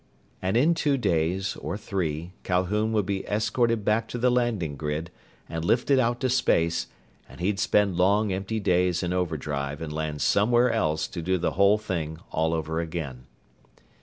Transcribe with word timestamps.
And 0.41 0.57
in 0.57 0.73
two 0.73 0.97
days, 0.97 1.55
or 1.57 1.77
three, 1.77 2.33
Calhoun 2.41 2.91
would 2.91 3.05
be 3.05 3.23
escorted 3.27 3.85
back 3.85 4.07
to 4.07 4.17
the 4.17 4.31
landing 4.31 4.75
grid, 4.75 5.11
and 5.47 5.63
lifted 5.63 5.99
out 5.99 6.19
to 6.21 6.27
space, 6.31 6.87
and 7.29 7.39
he'd 7.39 7.59
spend 7.59 7.97
long 7.97 8.33
empty 8.33 8.59
days 8.59 9.03
in 9.03 9.13
overdrive 9.13 9.79
and 9.79 9.93
land 9.93 10.23
somewhere 10.23 10.71
else 10.71 11.07
to 11.09 11.21
do 11.21 11.37
the 11.37 11.51
whole 11.51 11.77
thing 11.77 12.17
all 12.31 12.55
over 12.55 12.79
again. 12.79 13.27